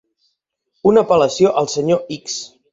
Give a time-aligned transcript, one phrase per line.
[0.93, 2.43] Una apel·lació al Senyor X.